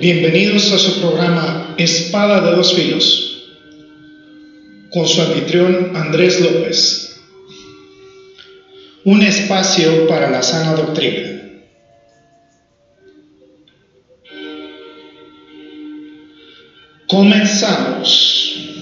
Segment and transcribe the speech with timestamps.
[0.00, 3.48] Bienvenidos a su programa Espada de dos Filos,
[4.90, 7.20] con su anfitrión Andrés López.
[9.02, 11.42] Un espacio para la sana doctrina.
[17.08, 18.77] Comenzamos.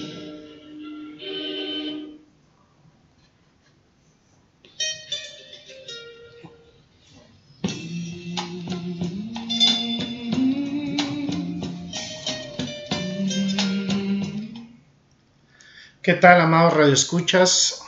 [16.07, 17.81] ¿Qué tal, amados radioescuchas?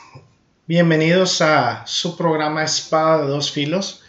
[0.67, 4.03] Bienvenidos a su programa Espada de dos filos,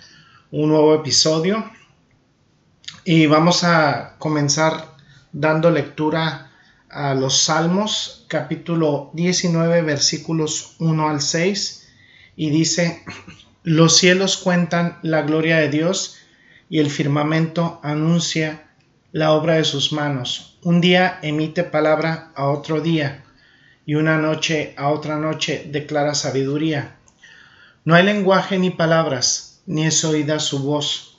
[0.50, 1.70] un nuevo episodio.
[3.04, 4.96] Y vamos a comenzar
[5.30, 6.50] dando lectura
[6.88, 11.88] a los Salmos, capítulo 19, versículos 1 al 6.
[12.34, 13.04] Y dice,
[13.62, 16.16] los cielos cuentan la gloria de Dios
[16.68, 18.72] y el firmamento anuncia
[19.12, 20.58] la obra de sus manos.
[20.64, 23.22] Un día emite palabra a otro día
[23.86, 26.96] y una noche a otra noche declara sabiduría.
[27.84, 31.18] No hay lenguaje ni palabras, ni es oída su voz.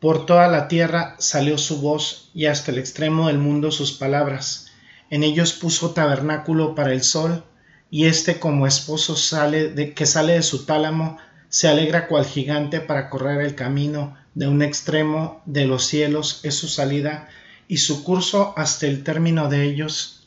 [0.00, 4.68] Por toda la tierra salió su voz, y hasta el extremo del mundo sus palabras.
[5.10, 7.44] En ellos puso tabernáculo para el sol,
[7.90, 12.80] y éste como esposo sale de, que sale de su tálamo, se alegra cual gigante
[12.80, 17.28] para correr el camino, de un extremo de los cielos es su salida,
[17.68, 20.19] y su curso hasta el término de ellos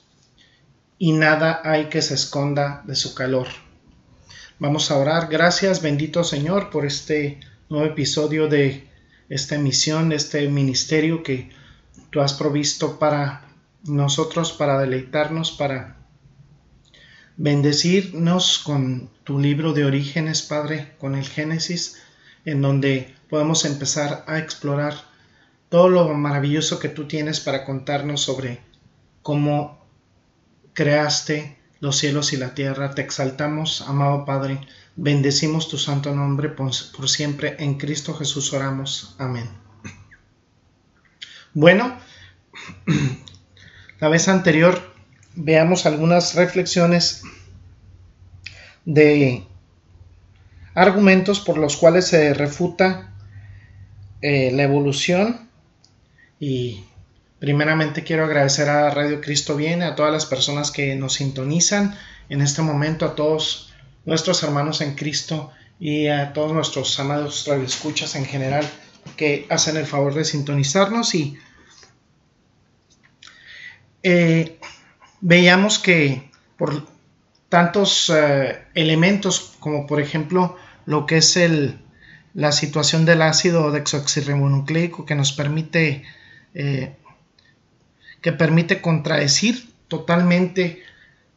[1.03, 3.47] y nada hay que se esconda de su calor.
[4.57, 5.27] Vamos a orar.
[5.29, 8.87] Gracias, bendito Señor, por este nuevo episodio de
[9.27, 11.49] esta emisión, de este ministerio que
[12.09, 13.49] tú has provisto para
[13.83, 15.97] nosotros, para deleitarnos, para
[17.35, 22.01] bendecirnos con tu libro de orígenes, Padre, con el Génesis,
[22.45, 24.93] en donde podemos empezar a explorar
[25.67, 28.61] todo lo maravilloso que tú tienes para contarnos sobre
[29.21, 29.82] cómo
[30.73, 32.95] creaste los cielos y la tierra.
[32.95, 34.59] Te exaltamos, amado Padre.
[34.95, 37.55] Bendecimos tu santo nombre por, siempre.
[37.59, 39.15] En Cristo Jesús oramos.
[39.17, 39.49] Amén.
[41.53, 41.97] Bueno,
[43.99, 44.93] la vez anterior
[45.35, 47.23] veamos algunas reflexiones
[48.85, 49.45] de
[50.75, 53.13] argumentos por los cuales se refuta
[54.21, 55.49] eh, la evolución
[56.39, 56.85] y
[57.43, 61.93] Primeramente quiero agradecer a Radio Cristo Viene, a todas las personas que nos sintonizan
[62.29, 63.73] en este momento, a todos
[64.05, 68.65] nuestros hermanos en Cristo y a todos nuestros amados radioescuchas en general
[69.17, 71.13] que hacen el favor de sintonizarnos.
[71.15, 71.37] Y
[74.03, 74.57] eh,
[75.19, 76.87] veíamos que por
[77.49, 80.55] tantos eh, elementos como por ejemplo
[80.85, 81.77] lo que es el,
[82.33, 86.05] la situación del ácido dexoxirribonucleico que nos permite
[86.53, 86.95] eh,
[88.23, 90.81] que permite contradecir totalmente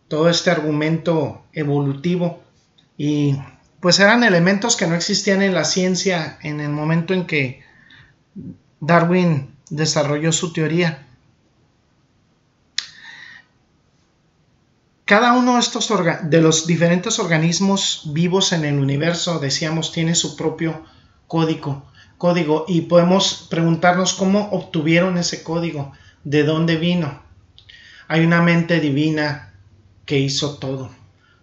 [0.09, 2.43] todo este argumento evolutivo
[2.97, 3.37] y
[3.81, 7.63] pues eran elementos que no existían en la ciencia en el momento en que
[8.81, 11.07] Darwin desarrolló su teoría.
[15.05, 15.91] Cada uno de estos
[16.41, 20.85] los diferentes organismos vivos en el universo, decíamos, tiene su propio
[21.27, 21.85] código
[22.69, 25.93] y podemos preguntarnos cómo obtuvieron ese código
[26.27, 27.23] de dónde vino.
[28.09, 29.55] Hay una mente divina
[30.05, 30.91] que hizo todo.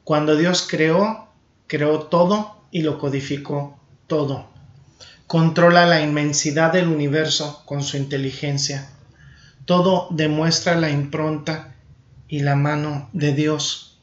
[0.03, 1.29] Cuando Dios creó,
[1.67, 4.49] creó todo y lo codificó todo.
[5.25, 8.89] Controla la inmensidad del universo con su inteligencia.
[9.63, 11.75] Todo demuestra la impronta
[12.27, 13.97] y la mano de Dios.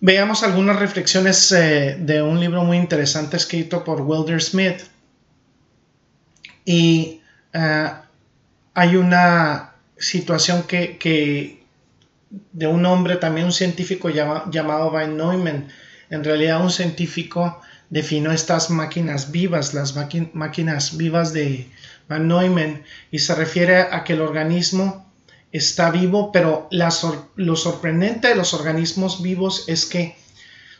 [0.00, 4.82] Veamos algunas reflexiones eh, de un libro muy interesante escrito por Wilder Smith.
[6.64, 7.20] Y
[7.52, 7.90] eh,
[8.76, 11.64] hay una situación que,
[12.52, 15.68] de un hombre, también un científico llamado Van Neumann,
[16.10, 19.96] en realidad un científico definió estas máquinas vivas, las
[20.34, 21.70] máquinas vivas de
[22.06, 25.10] Van Neumann, y se refiere a que el organismo
[25.52, 30.18] está vivo, pero lo sorprendente de los organismos vivos es que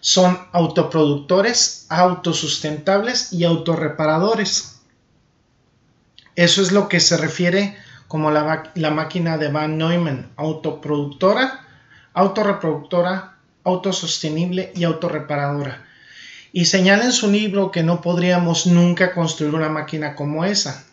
[0.00, 4.81] son autoproductores, autosustentables y autorreparadores.
[6.34, 11.66] Eso es lo que se refiere como la, máquina de Van Neumann, autoproductora,
[12.14, 15.84] autorreproductora, autosostenible y autorreparadora.
[16.52, 20.84] Y señala en su libro que no podríamos nunca construir una máquina como esa.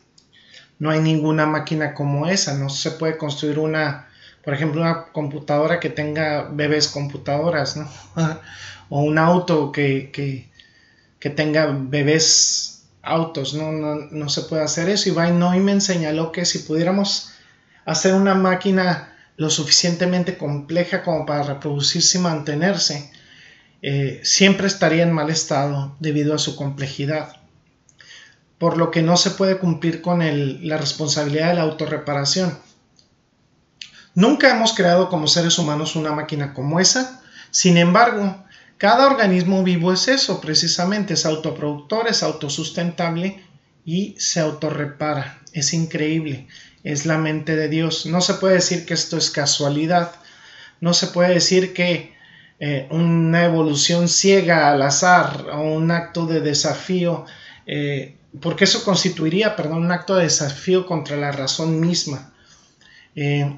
[0.80, 2.58] No hay ninguna máquina como esa.
[2.58, 4.10] No se puede construir una,
[4.44, 7.88] por ejemplo, una computadora que tenga bebés computadoras, ¿no?
[8.90, 10.50] o un auto que, que,
[11.20, 12.73] que tenga bebés
[13.04, 15.10] autos, no, no, se puede hacer eso.
[15.10, 17.34] Y Vain me señaló que si pudiéramos
[17.86, 23.12] hacer una máquina lo suficientemente compleja como para reproducirse y mantenerse,
[23.82, 27.36] eh, siempre estaría en mal estado debido a su complejidad,
[28.58, 30.20] por lo que no se puede cumplir con
[30.66, 32.58] la responsabilidad de la autorreparación.
[34.16, 37.22] Nunca hemos creado como seres humanos una máquina como esa,
[37.52, 38.43] sin embargo,
[38.84, 43.42] cada organismo vivo es eso, precisamente, es autoproductor, es autosustentable
[43.86, 45.40] y se autorrepara.
[45.54, 46.50] Es increíble,
[46.84, 48.06] es la mente de Dios.
[48.06, 50.12] No se puede decir que esto es casualidad,
[50.82, 52.14] no se puede decir que
[52.60, 57.26] eh, una evolución ciega al azar o un acto de desafío,
[57.66, 62.34] eh, porque eso constituiría, perdón, un acto de desafío contra la razón misma.
[63.16, 63.50] Eh,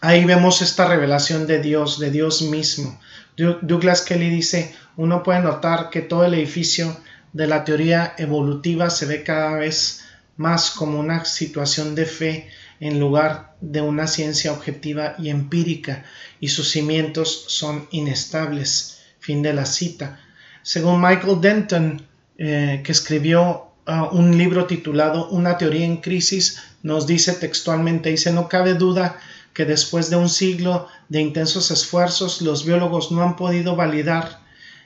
[0.00, 2.98] ahí vemos esta revelación de Dios, de Dios mismo.
[3.36, 6.96] Douglas Kelly dice, uno puede notar que todo el edificio
[7.32, 10.04] de la teoría evolutiva se ve cada vez
[10.36, 12.48] más como una situación de fe
[12.80, 16.04] en lugar de una ciencia objetiva y empírica,
[16.40, 19.00] y sus cimientos son inestables.
[19.18, 20.20] Fin de la cita.
[20.62, 22.06] Según Michael Denton,
[22.38, 28.30] eh, que escribió uh, un libro titulado Una teoría en crisis, nos dice textualmente, dice,
[28.30, 29.18] no cabe duda
[29.56, 34.40] que después de un siglo de intensos esfuerzos, los biólogos no han podido validar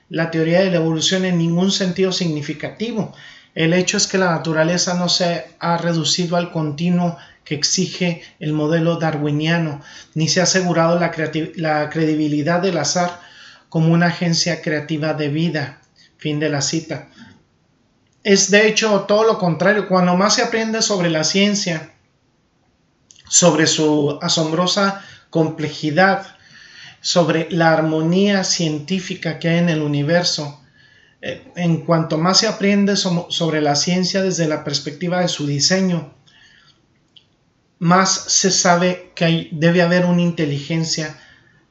[0.09, 3.13] la teoría de la evolución en ningún sentido significativo
[3.55, 8.53] el hecho es que la naturaleza no se ha reducido al continuo que exige el
[8.53, 9.83] modelo darwiniano,
[10.15, 11.11] ni se ha asegurado la,
[11.91, 13.21] credibilidad del azar
[13.69, 15.81] como una agencia creativa de vida.
[16.17, 17.09] Fin de la cita.
[18.23, 19.89] Es de hecho todo lo contrario.
[19.89, 21.95] Cuando más se aprende sobre la ciencia,
[23.31, 26.37] sobre su asombrosa complejidad,
[27.01, 30.61] sobre la armonía científica que hay en el universo,
[31.23, 36.13] eh, en cuanto más se aprende sobre la ciencia desde la perspectiva de su diseño,
[37.79, 41.17] más se sabe que debe haber una inteligencia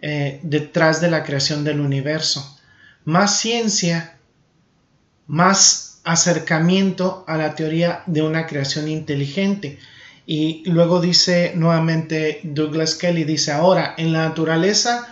[0.02, 2.58] eh, detrás de la creación del universo.
[3.04, 4.18] Más ciencia,
[5.28, 9.78] más acercamiento a la teoría de una creación inteligente.
[10.32, 15.08] Y luego dice nuevamente Douglas Kelly, dice, ahora, en la naturaleza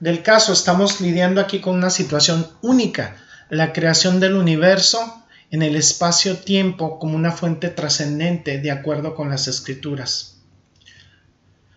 [0.00, 3.14] del caso estamos lidiando aquí con una situación única
[3.50, 9.48] la creación del universo en el espacio-tiempo como una fuente trascendente de acuerdo con las
[9.48, 10.40] escrituras.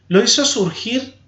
[0.08, 1.20] Lo hizo surgir,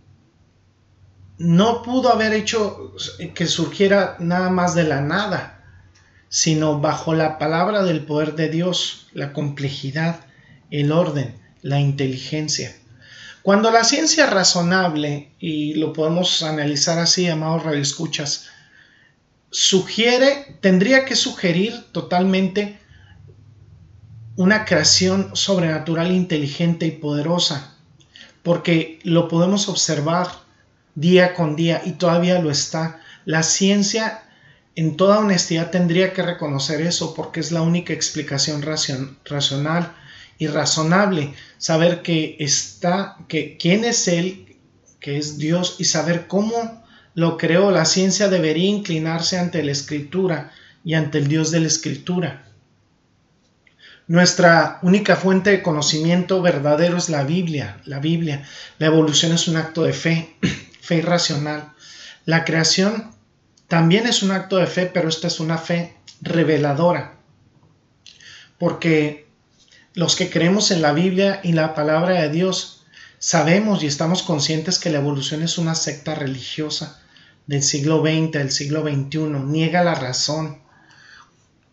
[1.39, 2.93] no pudo haber hecho
[3.35, 5.61] que surgiera nada más de la nada,
[6.29, 10.21] sino bajo la palabra del poder de Dios, la complejidad,
[10.71, 12.75] el orden, la inteligencia.
[13.41, 18.47] Cuando la ciencia razonable, y lo podemos analizar así, amados radioescuchas,
[19.49, 22.77] sugiere, tendría que sugerir totalmente
[24.35, 27.75] una creación sobrenatural, inteligente y poderosa,
[28.43, 30.27] porque lo podemos observar
[30.95, 33.01] día con día y todavía lo está.
[33.25, 34.23] La ciencia,
[34.75, 39.93] en toda honestidad, tendría que reconocer eso porque es la única explicación racional
[40.39, 41.33] y razonable.
[41.59, 44.57] Saber que está, que quién es Él,
[44.99, 46.83] que es Dios y saber cómo
[47.13, 50.51] lo creó, la ciencia debería inclinarse ante la escritura
[50.83, 52.45] y ante el Dios de la escritura.
[54.07, 58.43] Nuestra única fuente de conocimiento verdadero es la Biblia, la Biblia.
[58.79, 60.35] La evolución es un acto de fe,
[60.81, 61.73] fe irracional.
[62.25, 63.11] La creación
[63.67, 67.19] también es un acto de fe, pero esta es una fe reveladora.
[68.57, 69.28] Porque
[69.99, 72.85] los que creemos en la Biblia y la palabra de Dios
[73.17, 77.01] sabemos y estamos conscientes que la evolución es una secta religiosa
[77.47, 80.61] del siglo XX, del siglo XXI, niega la razón,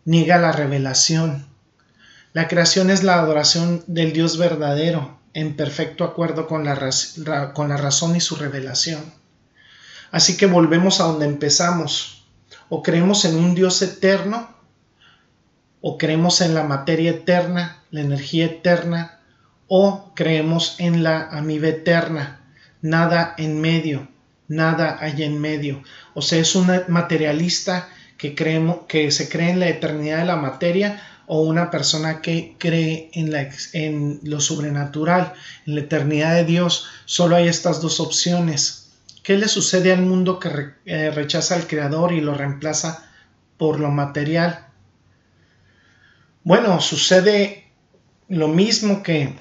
[0.04, 1.46] niega la revelación.
[2.32, 7.76] La creación es la adoración del Dios verdadero, en perfecto acuerdo con la, con la
[7.76, 9.04] razón y su revelación.
[10.10, 12.26] Así que volvemos a donde empezamos.
[12.70, 14.55] O creemos en un Dios eterno,
[15.80, 19.20] o creemos en la materia eterna, la energía eterna,
[19.68, 22.40] o creemos en la amiga eterna,
[22.82, 24.08] nada en medio
[24.48, 25.82] nada hay en medio.
[26.14, 30.36] O sea, es un materialista que, creemos, que se cree en la eternidad de la
[30.36, 35.32] materia o una persona que cree en, lo sobrenatural,
[35.66, 36.86] en la eternidad de Dios.
[37.04, 38.92] Solo hay estas dos opciones.
[39.22, 43.10] ¿Qué le sucede al mundo que eh, rechaza al Creador y lo reemplaza
[43.58, 44.65] por lo material?
[46.46, 47.64] Bueno, sucede
[48.28, 49.34] lo mismo que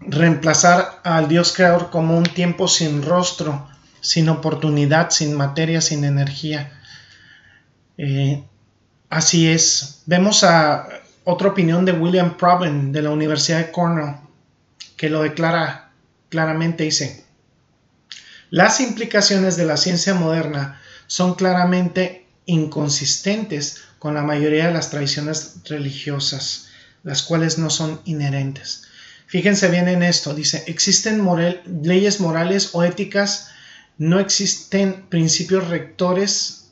[0.00, 3.68] reemplazar al Dios Creador como un tiempo sin rostro,
[4.00, 6.72] sin oportunidad, sin materia, sin energía.
[7.98, 8.42] Eh,
[9.10, 10.02] Así es.
[10.06, 10.88] Vemos a
[11.24, 14.16] otra opinión de William Proben de la Universidad de Cornell
[14.96, 15.92] que lo declara
[16.30, 16.84] claramente.
[16.84, 17.24] Dice,
[18.48, 25.60] las implicaciones de la ciencia moderna son claramente inconsistentes con la mayoría de las tradiciones
[25.64, 26.66] religiosas,
[27.04, 28.82] las cuales no son inherentes.
[29.26, 31.26] Fíjense bien en esto, dice, existen
[31.82, 33.48] leyes morales o éticas,
[33.96, 36.70] no existen principios rectores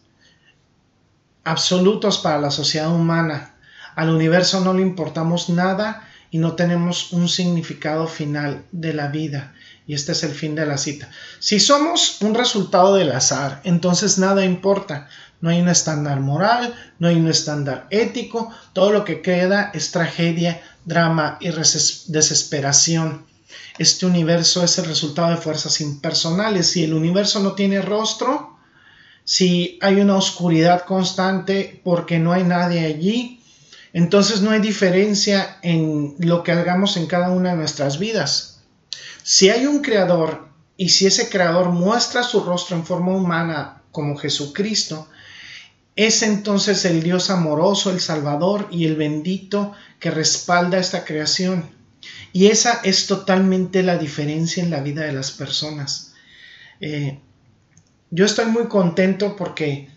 [1.42, 3.54] absolutos para la sociedad humana.
[3.94, 9.54] Al universo no le importamos nada y no tenemos un significado final de la vida.
[9.86, 11.10] Y este es el fin de la cita.
[11.38, 15.08] Si somos un resultado del azar, entonces nada importa.
[15.40, 19.90] No hay un estándar moral, no hay un estándar ético, todo lo que queda es
[19.90, 23.26] tragedia, drama y desesperación.
[23.78, 26.68] Este universo es el resultado de fuerzas impersonales.
[26.68, 28.56] Si el universo no tiene rostro,
[29.24, 33.40] si hay una oscuridad constante porque no hay nadie allí,
[33.92, 38.51] entonces no hay diferencia en lo que hagamos en cada una de nuestras vidas.
[39.22, 44.16] Si hay un creador y si ese creador muestra su rostro en forma humana como
[44.16, 45.08] Jesucristo,
[45.94, 51.70] es entonces el Dios amoroso, el Salvador y el bendito que respalda esta creación.
[52.32, 56.14] Y esa es totalmente la diferencia en la vida de las personas.
[56.80, 57.20] Eh,
[58.10, 59.88] yo estoy muy contento porque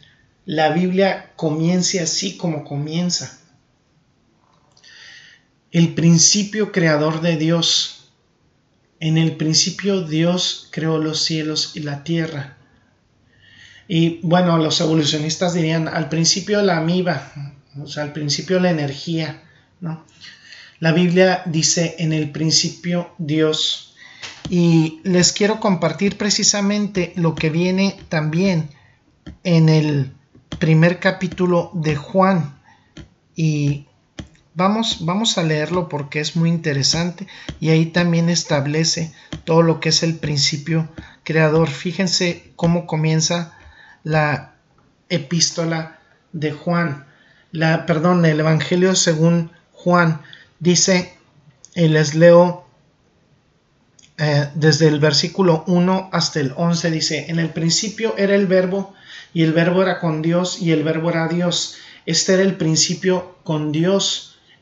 [0.45, 3.39] la Biblia comience así como comienza.
[5.71, 7.94] El principio creador de Dios.
[8.99, 12.57] En el principio Dios creó los cielos y la tierra.
[13.87, 17.31] Y bueno, los evolucionistas dirían al principio la amiba,
[17.81, 19.43] o sea, al principio la energía,
[19.79, 20.05] ¿no?
[20.79, 23.95] La Biblia dice en el principio Dios.
[24.49, 28.69] Y les quiero compartir precisamente lo que viene también
[29.43, 30.11] en el
[30.59, 32.59] primer capítulo de Juan.
[33.35, 33.87] Y
[34.55, 37.27] vamos, vamos a leerlo porque es muy interesante
[37.59, 40.89] y ahí también establece todo lo que es el principio
[41.23, 41.69] creador.
[41.69, 43.57] Fíjense cómo comienza
[44.03, 44.55] la
[45.09, 45.99] epístola
[46.31, 47.05] de Juan,
[47.51, 50.21] la, perdón, el Evangelio según Juan,
[50.59, 51.17] dice,
[51.75, 52.65] y les leo
[54.17, 58.93] eh, desde el versículo 1 hasta el 11, dice, en el principio era el verbo,
[59.33, 61.75] y el verbo era con Dios, y el verbo era Dios.
[62.05, 64.34] Este era el principio con Dios,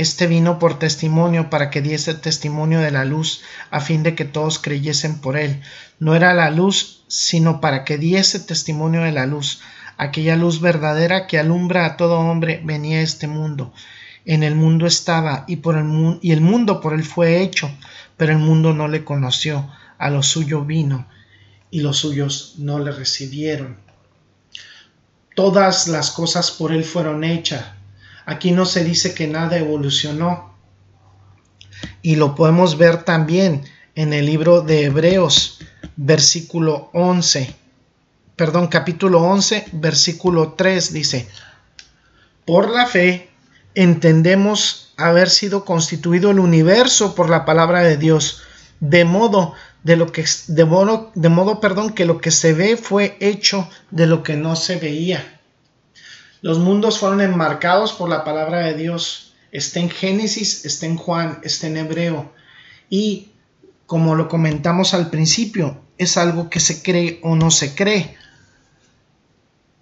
[0.00, 4.24] Este vino por testimonio para que diese testimonio de la luz, a fin de que
[4.24, 5.60] todos creyesen por él.
[5.98, 9.60] No era la luz, sino para que diese testimonio de la luz.
[9.96, 13.72] Aquella luz verdadera que alumbra a todo hombre venía este mundo
[14.24, 17.70] en el mundo estaba y, por el, y el mundo por él fue hecho,
[18.16, 21.06] pero el mundo no le conoció, a lo suyo vino
[21.70, 23.78] y los suyos no le recibieron.
[25.34, 27.64] Todas las cosas por él fueron hechas.
[28.26, 30.54] Aquí no se dice que nada evolucionó.
[32.02, 35.60] Y lo podemos ver también en el libro de Hebreos,
[35.96, 37.54] versículo 11.
[38.36, 41.28] Perdón, capítulo 11, versículo 3 dice,
[42.46, 43.28] por la fe
[43.74, 48.42] entendemos haber sido constituido el universo por la palabra de Dios,
[48.80, 53.68] de modo de lo que de modo, perdón que lo que se ve fue hecho
[53.90, 55.39] de lo que no se veía.
[56.42, 59.34] Los mundos fueron enmarcados por la palabra de Dios.
[59.52, 62.32] Está en Génesis, está en Juan, está en Hebreo.
[62.88, 63.32] Y
[63.86, 68.16] como lo comentamos al principio, es algo que se cree o no se cree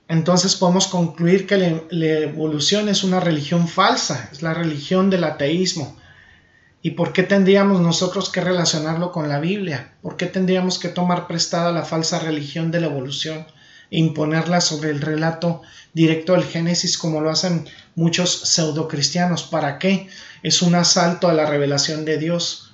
[0.08, 5.96] entonces podemos concluir que la, evolución es una religión falsa, es la religión del ateísmo.
[6.80, 9.92] ¿Y por qué tendríamos nosotros que relacionarlo con la Biblia?
[10.00, 13.46] ¿Por qué tendríamos que tomar prestada la falsa religión de la evolución
[13.90, 19.44] imponerla sobre el relato directo del Génesis como lo hacen muchos pseudocristianos?
[19.44, 20.08] ¿Para qué?
[20.42, 22.68] Es un asalto a la revelación de Dios.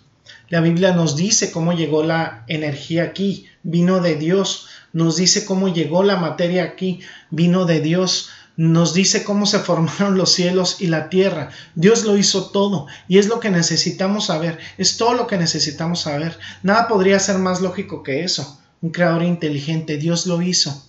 [0.48, 5.68] La Biblia nos dice cómo llegó la energía aquí, vino de Dios, nos dice cómo
[5.68, 10.86] llegó la materia aquí, vino de Dios, nos dice cómo se formaron los cielos y
[10.88, 11.50] la tierra.
[11.74, 16.02] Dios lo hizo todo y es lo que necesitamos saber, es todo lo que necesitamos
[16.02, 16.38] saber.
[16.62, 18.60] Nada podría ser más lógico que eso.
[18.80, 20.86] Un creador inteligente, Dios lo hizo.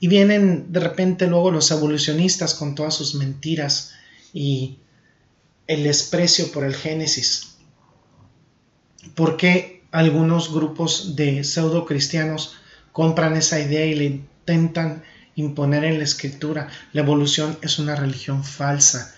[0.00, 3.94] Y vienen de repente luego los evolucionistas con todas sus mentiras
[4.32, 4.78] y
[5.66, 7.56] el desprecio por el Génesis.
[9.14, 12.56] ¿Por qué algunos grupos de pseudo cristianos
[12.92, 15.02] compran esa idea y le intentan
[15.36, 16.68] imponer en la escritura.
[16.92, 19.14] La evolución es una religión falsa.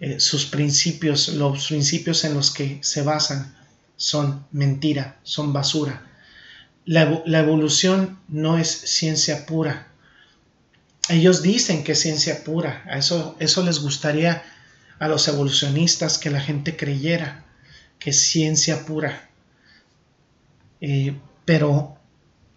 [0.00, 3.54] Eh, sus principios, los principios en los que se basan
[3.96, 6.06] son mentira, son basura.
[6.86, 9.88] La, la evolución no es ciencia pura.
[11.08, 12.84] Ellos dicen que es ciencia pura.
[12.86, 14.42] A eso, eso les gustaría
[14.98, 17.44] a los evolucionistas que la gente creyera
[17.98, 19.28] que es ciencia pura.
[20.80, 21.96] Eh, pero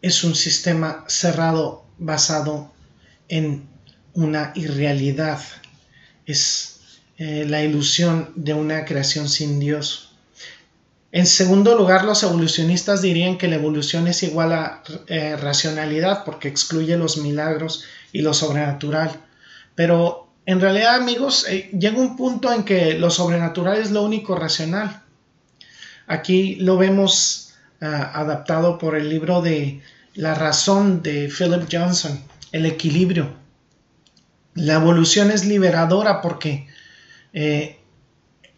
[0.02, 2.72] es un sistema cerrado basado
[3.28, 3.68] en
[4.14, 5.40] una irrealidad.
[6.26, 6.80] Es
[7.18, 10.14] eh, la ilusión de una creación sin Dios.
[11.14, 16.48] En segundo lugar, los evolucionistas dirían que la evolución es igual a eh, racionalidad porque
[16.48, 19.12] excluye los milagros y lo sobrenatural.
[19.76, 24.36] Pero en realidad, amigos, eh, llega un punto en que lo sobrenatural es lo único
[24.36, 25.04] racional.
[26.08, 29.82] Aquí lo vemos ah, adaptado por el libro de
[30.16, 33.34] La razón de Philip Johnson, el equilibrio.
[34.56, 36.68] La evolución es liberadora porque,
[37.34, 37.80] eh,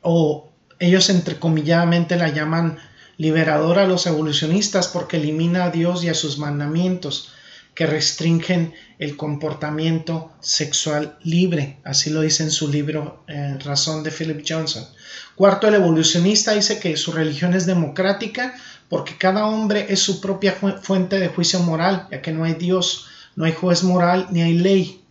[0.01, 2.79] o ellos entrecomilladamente la llaman
[3.17, 7.32] liberadora a los evolucionistas porque elimina a Dios y a sus mandamientos
[7.75, 14.11] que restringen el comportamiento sexual libre, así lo dice en su libro eh, Razón de
[14.11, 14.85] Philip Johnson.
[15.35, 18.53] Cuarto, el evolucionista dice que su religión es democrática
[18.89, 23.07] porque cada hombre es su propia fuente de juicio moral, ya que no hay Dios,
[23.35, 25.03] no hay juez moral ni hay ley.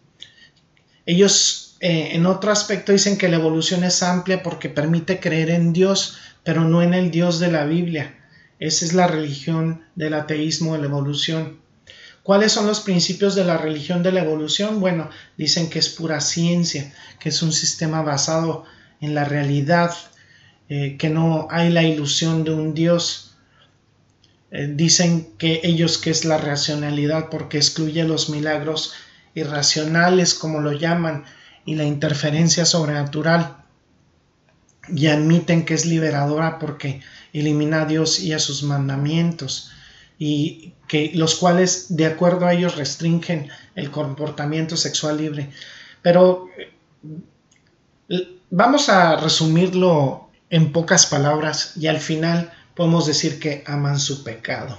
[1.05, 5.73] Ellos eh, en otro aspecto dicen que la evolución es amplia porque permite creer en
[5.73, 8.15] Dios, pero no en el Dios de la Biblia.
[8.61, 11.62] Esa es la religión del ateísmo de la evolución.
[12.23, 14.81] ¿Cuáles son los principios de la religión de la evolución?
[14.81, 18.65] Bueno, dicen que es pura ciencia, que es un sistema basado
[19.01, 19.93] en la realidad,
[20.69, 23.35] eh, que no hay la ilusión de un Dios.
[24.53, 28.93] Eh, dicen que ellos que es la racionalidad porque excluye los milagros
[29.35, 31.25] irracionales, como lo llaman,
[31.65, 33.57] y la interferencia sobrenatural.
[34.95, 37.01] Y admiten que es liberadora porque
[37.33, 39.73] elimina a Dios y a sus mandamientos
[40.25, 45.51] y que los cuales de acuerdo a ellos restringen el comportamiento sexual libre.
[46.01, 46.47] Pero
[48.09, 54.23] eh, vamos a resumirlo en pocas palabras y al final podemos decir que aman su
[54.23, 54.79] pecado.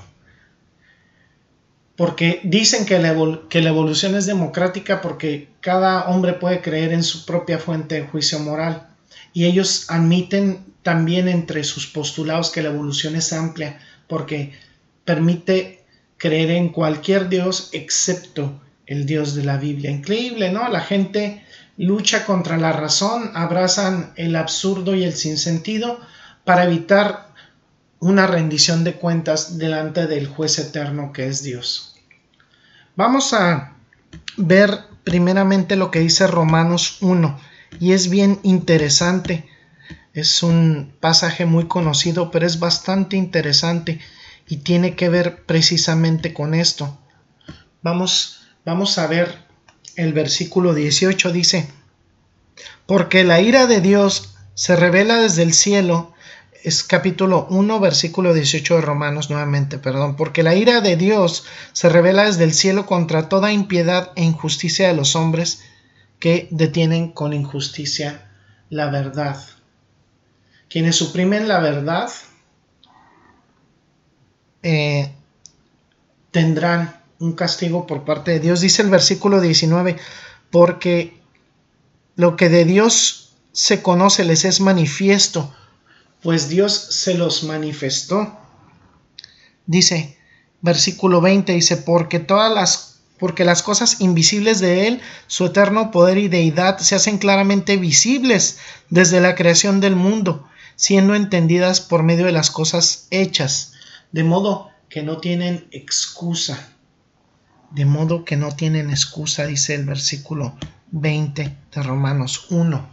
[1.97, 3.13] Porque dicen que la,
[3.49, 8.07] que la evolución es democrática porque cada hombre puede creer en su propia fuente de
[8.07, 8.87] juicio moral.
[9.33, 14.53] Y ellos admiten también entre sus postulados que la evolución es amplia porque
[15.05, 15.83] permite
[16.17, 19.91] creer en cualquier Dios excepto el Dios de la Biblia.
[19.91, 20.67] Increíble, ¿no?
[20.69, 21.43] La gente
[21.77, 25.99] lucha contra la razón, abrazan el absurdo y el sinsentido
[26.43, 27.33] para evitar
[27.99, 31.95] una rendición de cuentas delante del juez eterno que es Dios.
[32.95, 33.73] Vamos a
[34.37, 37.39] ver primeramente lo que dice Romanos 1
[37.79, 39.49] y es bien interesante.
[40.13, 43.99] Es un pasaje muy conocido, pero es bastante interesante
[44.47, 46.97] y tiene que ver precisamente con esto.
[47.81, 49.43] Vamos, vamos a ver
[49.95, 51.69] el versículo 18 dice,
[52.85, 56.13] porque la ira de Dios se revela desde el cielo,
[56.63, 61.89] es capítulo 1, versículo 18 de Romanos nuevamente, perdón, porque la ira de Dios se
[61.89, 65.61] revela desde el cielo contra toda impiedad e injusticia de los hombres
[66.19, 68.29] que detienen con injusticia
[68.69, 69.37] la verdad.
[70.69, 72.09] Quienes suprimen la verdad
[74.63, 75.11] eh,
[76.31, 78.61] tendrán un castigo por parte de Dios.
[78.61, 79.97] Dice el versículo 19,
[80.49, 81.21] porque
[82.15, 85.53] lo que de Dios se conoce les es manifiesto,
[86.21, 88.37] pues Dios se los manifestó.
[89.65, 90.17] Dice,
[90.61, 96.17] versículo 20, dice, porque todas las porque las cosas invisibles de Él, su eterno poder
[96.17, 98.57] y deidad, se hacen claramente visibles
[98.89, 100.45] desde la creación del mundo,
[100.75, 103.72] siendo entendidas por medio de las cosas hechas
[104.13, 106.69] de modo que no tienen excusa.
[107.71, 110.55] De modo que no tienen excusa, dice el versículo
[110.91, 112.89] 20 de Romanos 1.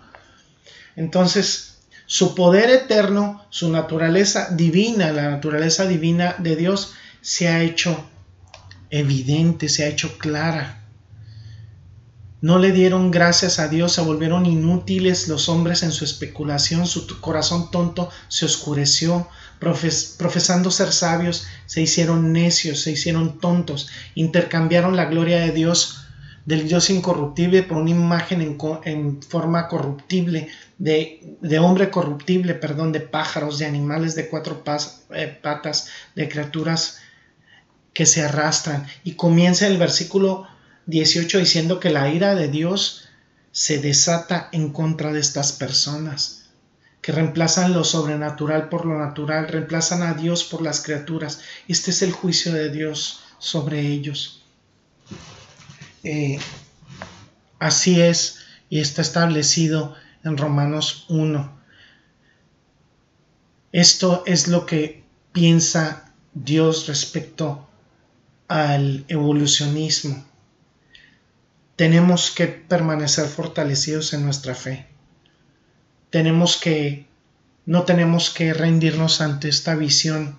[0.96, 8.02] Entonces, su poder eterno, su naturaleza divina, la naturaleza divina de Dios, se ha hecho
[8.88, 10.82] evidente, se ha hecho clara.
[12.40, 17.20] No le dieron gracias a Dios, se volvieron inútiles los hombres en su especulación, su
[17.20, 19.28] corazón tonto se oscureció,
[19.60, 26.06] profesando ser sabios, se hicieron necios, se hicieron tontos, intercambiaron la gloria de Dios,
[26.46, 33.58] del Dios incorruptible, por una imagen en, forma corruptible, de, hombre corruptible, perdón, de pájaros,
[33.58, 34.64] de animales de cuatro
[35.14, 36.98] eh, patas, de criaturas
[37.92, 38.86] que se arrastran.
[39.04, 40.48] Y comienza el versículo
[40.86, 43.08] 18 diciendo que la ira de Dios
[43.52, 46.39] se desata en contra de estas personas,
[47.00, 51.40] que reemplazan lo sobrenatural por lo natural, reemplazan a Dios por las criaturas.
[51.66, 54.44] Este es el juicio de Dios sobre ellos.
[56.04, 56.38] Eh,
[57.58, 61.60] así es y está establecido en Romanos 1.
[63.72, 67.68] Esto es lo que piensa Dios respecto
[68.48, 70.24] al evolucionismo.
[71.76, 74.89] Tenemos que permanecer fortalecidos en nuestra fe.
[76.10, 77.06] Tenemos que
[77.66, 80.38] no tenemos que rendirnos ante esta visión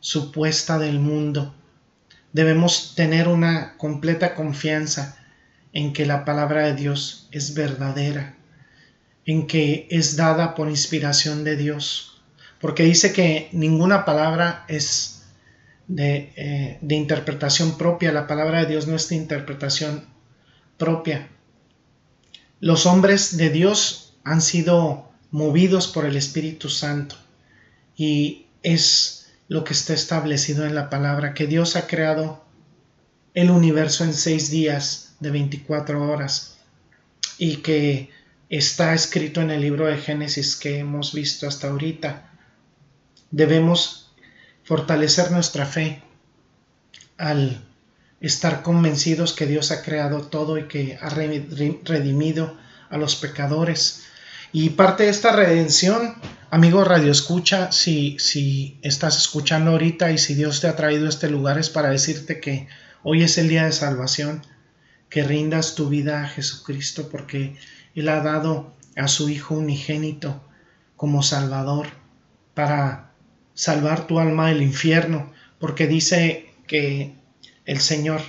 [0.00, 1.54] supuesta del mundo.
[2.32, 5.16] Debemos tener una completa confianza
[5.72, 8.36] en que la palabra de Dios es verdadera,
[9.24, 12.20] en que es dada por inspiración de Dios,
[12.60, 15.22] porque dice que ninguna palabra es
[15.96, 18.12] eh, de, interpretación propia.
[18.12, 20.06] La palabra de Dios no es de interpretación
[20.78, 21.28] propia.
[22.60, 27.16] Los hombres de Dios han sido movidos por el Espíritu Santo
[27.96, 32.44] y es lo que está establecido en la palabra, que Dios ha creado
[33.34, 36.58] el universo en seis días de 24 horas
[37.38, 38.10] y que
[38.48, 42.30] está escrito en el libro de Génesis que hemos visto hasta ahorita.
[43.30, 44.12] Debemos
[44.64, 46.02] fortalecer nuestra fe
[47.16, 47.64] al
[48.20, 52.56] estar convencidos que Dios ha creado todo y que ha redimido
[52.90, 54.04] a los pecadores.
[54.54, 56.14] Y parte de esta redención,
[56.50, 61.08] amigo Radio Escucha, si, si estás escuchando ahorita y si Dios te ha traído a
[61.08, 62.68] este lugar es para decirte que
[63.02, 64.42] hoy es el día de salvación,
[65.08, 67.56] que rindas tu vida a Jesucristo porque
[67.94, 70.46] Él ha dado a su Hijo unigénito
[70.96, 71.86] como Salvador
[72.52, 73.10] para
[73.54, 77.14] salvar tu alma del infierno, porque dice que
[77.64, 78.20] el Señor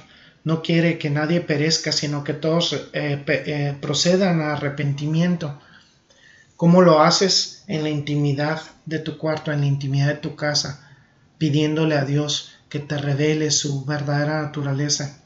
[0.45, 5.59] no quiere que nadie perezca, sino que todos eh, eh, procedan a arrepentimiento.
[6.63, 7.65] ¿Cómo lo haces?
[7.67, 10.87] En la intimidad de tu cuarto, en la intimidad de tu casa,
[11.37, 15.17] pidiéndole a Dios que te revele su verdadera naturaleza.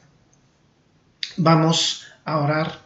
[1.36, 2.80] Vamos a orar.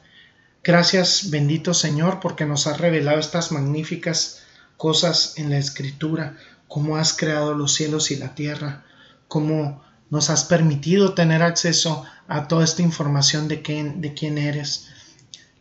[0.62, 4.42] Gracias, bendito Señor, porque nos has revelado estas magníficas
[4.76, 6.36] cosas en la Escritura
[6.68, 8.84] cómo has creado los cielos y la tierra,
[9.28, 14.88] cómo nos has permitido tener acceso a toda esta información de quién, de quién eres.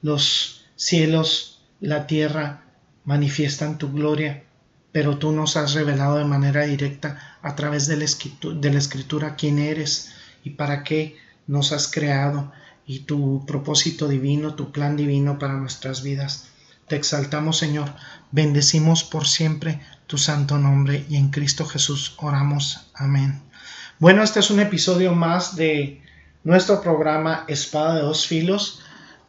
[0.01, 2.65] Los cielos, la tierra
[3.05, 4.43] manifiestan tu gloria,
[4.91, 8.79] pero tú nos has revelado de manera directa a través de la, escritura, de la
[8.79, 12.51] escritura quién eres y para qué nos has creado
[12.85, 16.47] y tu propósito divino, tu plan divino para nuestras vidas.
[16.87, 17.89] Te exaltamos, Señor,
[18.31, 22.91] bendecimos por siempre tu santo nombre y en Cristo Jesús oramos.
[22.93, 23.41] Amén.
[23.97, 26.01] Bueno, este es un episodio más de
[26.43, 28.80] nuestro programa Espada de dos filos.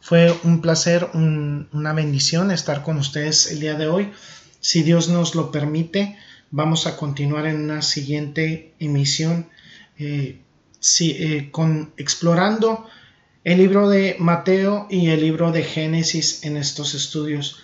[0.03, 4.11] Fue un placer, una bendición estar con ustedes el día de hoy.
[4.59, 6.17] Si Dios nos lo permite,
[6.51, 9.47] vamos a continuar en una siguiente emisión
[9.97, 10.41] eh,
[10.99, 12.85] eh, con, explorando
[13.45, 17.59] el libro de Mateo y el libro de Génesis en estos estudios.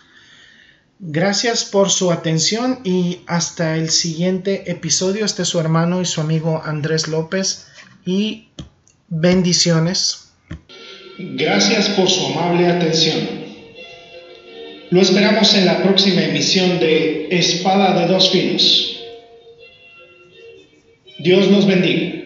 [0.97, 5.25] Gracias por su atención y hasta el siguiente episodio.
[5.25, 7.67] Este es su hermano y su amigo Andrés López
[8.05, 8.47] y
[9.09, 10.28] bendiciones.
[11.21, 13.17] Gracias por su amable atención.
[14.89, 19.03] Lo esperamos en la próxima emisión de Espada de dos Filos.
[21.19, 22.18] Dios nos bendiga.